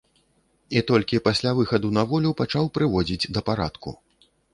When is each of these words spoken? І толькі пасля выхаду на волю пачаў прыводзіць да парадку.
І 0.77 0.81
толькі 0.91 1.19
пасля 1.27 1.51
выхаду 1.59 1.91
на 1.97 2.03
волю 2.13 2.31
пачаў 2.39 2.65
прыводзіць 2.79 3.29
да 3.37 3.45
парадку. 3.51 3.95